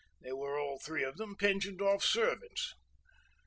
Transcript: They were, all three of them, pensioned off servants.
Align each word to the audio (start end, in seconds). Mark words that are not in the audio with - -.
They 0.19 0.31
were, 0.33 0.59
all 0.59 0.79
three 0.79 1.03
of 1.03 1.17
them, 1.17 1.35
pensioned 1.37 1.79
off 1.79 2.03
servants. 2.03 2.73